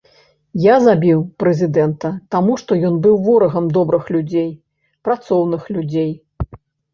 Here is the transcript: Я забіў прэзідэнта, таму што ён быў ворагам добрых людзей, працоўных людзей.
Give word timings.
Я 0.61 0.75
забіў 0.85 1.19
прэзідэнта, 1.43 2.09
таму 2.35 2.55
што 2.61 2.77
ён 2.89 2.95
быў 3.03 3.19
ворагам 3.27 3.69
добрых 3.77 4.09
людзей, 4.17 4.49
працоўных 5.11 5.63
людзей. 5.77 6.11